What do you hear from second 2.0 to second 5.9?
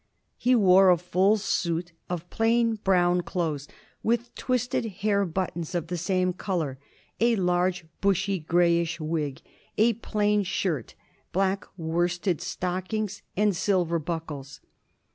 of plain brown clothes, with twisted hair buttons of